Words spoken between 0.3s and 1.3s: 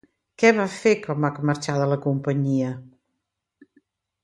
Què va fer quan